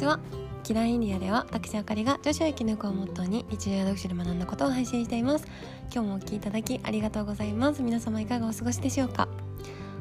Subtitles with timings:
[0.00, 0.18] ちは
[0.62, 5.46] キラーインディアでは私あかりが女子を生き抜くをモットーに日常や読書で学んだことを配信しています。
[5.92, 7.82] 今日もお聴きいただきありがとうございます。
[7.82, 9.28] 皆様いかがお過ごしでしょうか？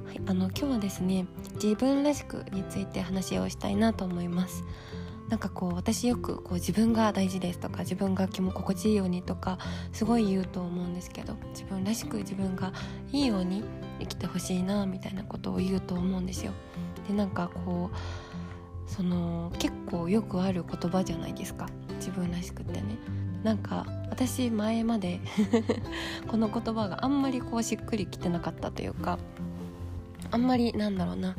[0.06, 1.26] はい、あの今日はですね
[1.56, 4.64] 自分らしくについて話をしたいなと思います。
[5.28, 9.58] なんかこう私よくこう自分が大事ですとか自分が気も心地いいようにとか
[9.92, 12.72] すごい言うと思うんですけど自分らしく自分が
[13.12, 13.66] いいように
[14.00, 16.54] 生きてほしいなみたいなことを言うと思うんですよ。
[17.06, 17.96] でなんかこう
[18.90, 21.68] その結構よくある言葉じゃないですか。
[21.98, 22.98] 自分らしくってね。
[23.44, 25.22] なんか私前まで
[26.28, 29.18] この言葉があんまりこうしっくりきてなかったというか
[30.32, 31.36] あんまりなんだろうな。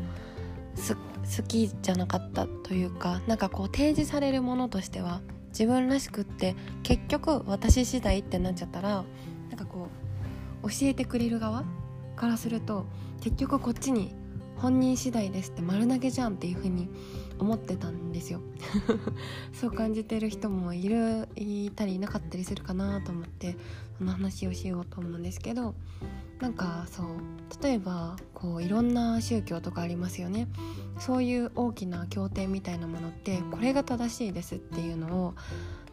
[1.36, 9.04] 好きじゃなかったというかなんかこう提示されるものとしては自分らしくって結局私次第ってなっちゃったら
[9.48, 9.88] なんかこ
[10.62, 11.64] う教えてくれる側
[12.16, 12.86] からすると
[13.20, 14.14] 結局こっちに
[14.60, 16.88] 本人次第ですって丸投げじゃんっていう風に
[17.38, 18.40] 思ってたんですよ。
[19.52, 23.56] そう感じてる人もいるいたりいなかったりするかなと思って
[23.96, 25.74] その話をしようと思うんですけど
[26.40, 27.06] なんかそう
[27.62, 30.48] 例えばこういろんな宗教とかありますよね。
[30.98, 35.34] そういう大きな経典みたいなものってこれが正しいですっていうのを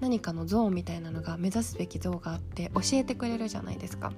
[0.01, 4.11] 何かの像みたいなのが目指すべき像があって教えてくれるじゃないですか。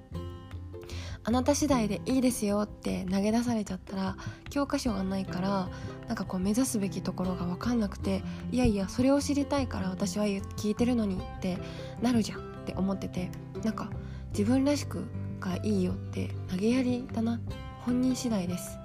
[1.23, 4.17] あなた次第でいいですよって投げ出されちゃったら
[4.49, 5.69] 教科書がないから
[6.07, 11.57] なんかこう目指すべきところが分かんなくていやいやそれを知りたいから私は聞いてるのにって
[12.01, 13.29] なるじゃんって思ってて
[13.63, 13.89] なんか
[14.31, 15.05] 自分らしく
[15.39, 17.39] がいいよって投げやりだな
[17.81, 18.77] 本人次第です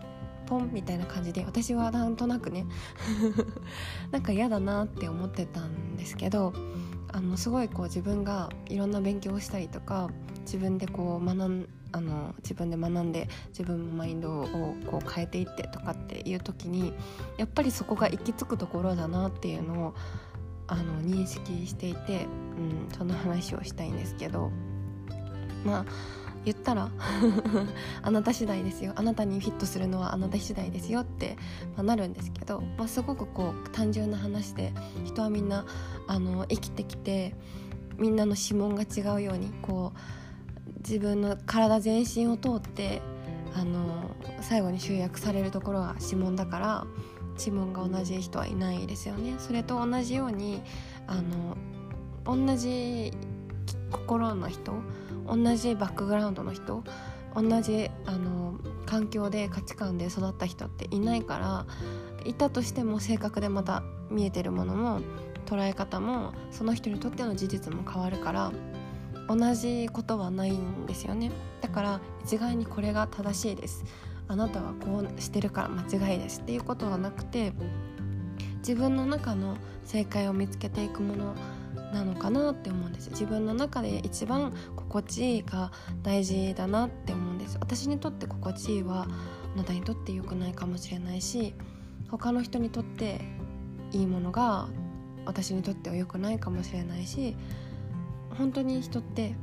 [0.47, 2.67] ポンみたいな感じで私はなんとなくね
[4.12, 6.53] なんか嫌だなって思ってたんですけど
[7.12, 10.11] あのすごいこう自分がいろんな勉強をしたりとか
[10.45, 16.92] 自分でこう学んあの自分で学んで自分のマインドをこう変えていってとかっていう時に
[17.37, 19.95] やっぱりそこが行き着くところだなっていうのを
[20.67, 22.27] あの認識していて、
[22.59, 24.50] うん、その話をしたいんですけど。
[25.65, 25.84] まあ
[26.44, 26.91] 言ったら
[28.03, 28.93] あなた次第ですよ。
[28.97, 31.37] あなたにフィットするのはあなた次第ですよって、
[31.75, 34.72] まあ、なるんですけど、まあ、すごくこう単純な話で
[35.05, 35.65] 人はみんな
[36.06, 37.34] あの生きてきて
[37.97, 39.99] みんなの指紋が違うようにこう
[40.87, 43.00] 自分の体全身を通って
[43.55, 46.87] あの最後に集約されるところは指紋だから
[47.39, 49.34] 指紋が同じ人はいないですよね。
[49.39, 50.62] それと同じように
[51.06, 51.56] あの
[52.25, 53.12] 同じ
[53.91, 54.75] 心の人
[55.27, 56.84] 同じバックグラウンドの人
[57.34, 58.55] 同じあの
[58.87, 61.67] 環境で価値観で育った人っていないから
[62.25, 65.00] いたとしても性格でまた見えてるものも
[65.47, 68.53] 捉え方もその人にとっての事実も変わるから
[69.29, 71.31] 同じことはないんですよね。
[71.61, 73.85] だから一概にこれが正しいです。
[74.29, 77.53] あなたはこうしてるから間違いですっていうことはなくて
[78.59, 81.35] 自分の中の正解を見つけていくもの
[81.93, 83.11] なのかなって思うんです。
[83.11, 85.71] 自分の中で一番心地いいが
[86.03, 87.59] 大事だなって思うんです。
[87.61, 89.06] 私にとって心地いいは
[89.55, 91.55] あなたにとって良くないかもしれないし
[92.11, 93.21] 他の人にとって
[93.93, 94.69] いいものが
[95.27, 97.37] 私にとっては良くないかもしれないし
[98.37, 99.34] 本当に人って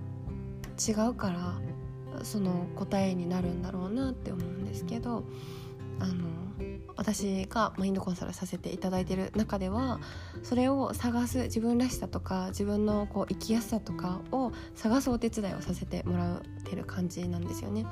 [0.80, 1.62] 違うから
[2.24, 5.24] その答えになるんだろうなって思うんですけど
[6.00, 6.28] あの
[6.96, 10.00] 私がマインドコンサルさせていただいてる中では
[10.44, 17.86] それを探す自分らしさとか自分のこう生きやすさとかを探すお手伝いをさせてもらってる感じなんですよね。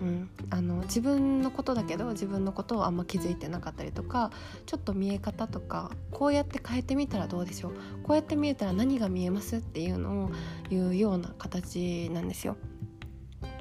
[0.00, 4.30] うん、あの自分のことだけど自分のことをあんま気づいてなかったりとか
[4.64, 7.72] ちょっと見え方とかこうやって変えてみたらどうでしょう。
[8.04, 10.30] こうやって見えたら何が見えますっていうのを
[10.70, 12.56] 言うような形なんですよ。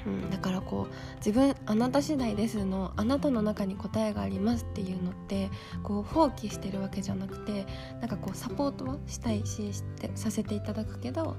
[0.06, 5.50] うん、だからこう自分あなた次第ですのあなたの中に答えがありますっていうのって
[5.84, 7.66] こう放棄してるわけじゃなくて
[8.00, 11.36] なんかこうサポートはしたいししてさせていただくけど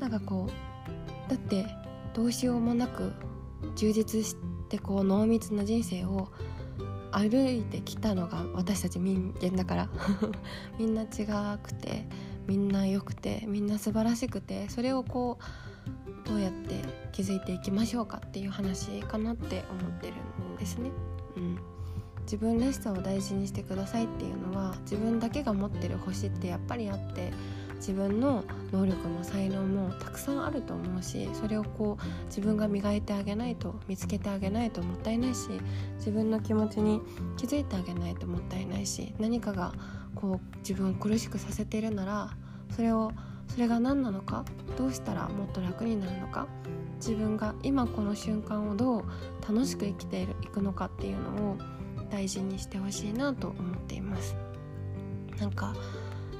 [0.00, 1.66] なんかこうだって
[2.12, 3.12] どうしようもなく
[3.74, 4.36] 充実し
[4.68, 6.28] てこう濃密な人生を
[7.12, 9.88] 歩いてきたのが私たち人間だから
[10.78, 11.06] みんな違
[11.62, 12.06] くて
[12.46, 16.82] みんな良くてみんな素晴らしくてそれをこうどうやって
[17.12, 20.14] 気づいていきましょうかっていう話かなって思ってる
[20.54, 20.90] んですね。
[21.36, 21.58] うん、
[22.22, 27.32] 自分らしさを大事にしてくださいっていうのは自分だけが持ってる星ってやっぱりあって
[27.80, 35.48] 自分の能力も才能もたくさんあると思うしそれをこう自分が磨いてあげないと見つけてあげないともったいないし
[35.96, 37.00] 自分の気持ちに
[37.38, 39.72] 気づいてあげないともったいないし何かが
[40.14, 42.36] こう自分を苦しくさせているなら
[42.76, 43.12] それを
[43.48, 44.44] それが何なのか
[44.76, 46.46] どうしたらもっと楽になるのか
[46.96, 49.04] 自分が今この瞬間をどう
[49.42, 51.56] 楽しく生きていくのかっていうのを
[52.10, 54.36] 大事にしてほしいなと思っています。
[55.38, 55.74] なんか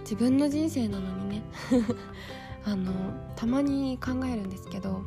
[0.00, 1.43] 自分の人生なのにね。
[2.64, 2.93] あの
[3.37, 5.02] たまに考えるんですけど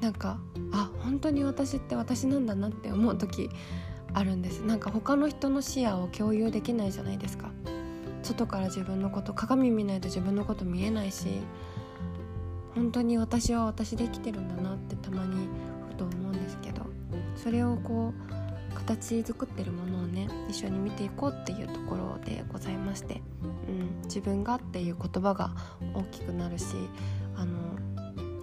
[0.00, 0.38] なんか
[0.70, 3.50] あ本当に私って私なんだなって思う時
[4.14, 4.60] あるんです。
[4.60, 7.50] なんか他の人の視野を共有できないじゃないですか。
[8.22, 11.40] 外から自分のこと鏡見ないと自分のこと見えないし
[12.74, 15.48] 本当に私は私で生きてるんだなってたまに
[15.88, 16.82] ふと思うんですけど
[17.36, 18.39] それをこう
[18.80, 23.20] 形作ってるものをね一緒に見ていこうっていうところでございまして、
[23.68, 25.54] うん、自分がっていう言葉が
[25.94, 26.64] 大きくなるし
[27.36, 27.58] あの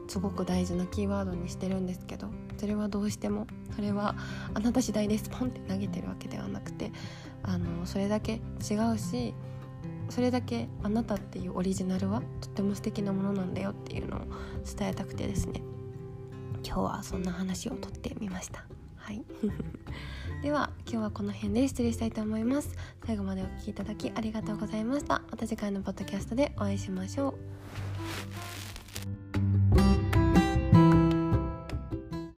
[0.08, 4.16] すごく大事なキーワードにしてるんですけどそれはどうしてもそれは
[4.54, 6.92] あなた次第ですポンって投げてるわけではなくて
[7.44, 9.34] あのそれだけ違うし
[10.10, 14.20] それだけあなたっていうオリジナルはとっても素敵なものなんだよっていうのを
[14.78, 15.62] 伝えたくてですね
[16.66, 18.66] 今日はそんな話をとってみました。
[18.98, 19.24] はい。
[20.42, 22.76] では今日はこの辺で失礼したいと思います。
[23.06, 25.24] 最後までお聴きいただきありがとうございました。
[25.32, 27.47] また次回のポッドキャストでお会いしましょう。